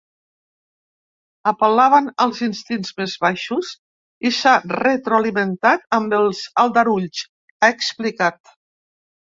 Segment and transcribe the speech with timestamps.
[1.51, 3.75] Apel·laven als instints més baixos
[4.31, 7.25] i s’ha retroalimentat amb els aldarulls,
[7.61, 8.59] ha explicat.